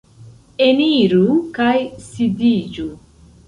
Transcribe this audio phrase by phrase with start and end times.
[0.67, 1.27] Eniru
[1.59, 1.77] kaj
[2.09, 2.91] sidiĝu!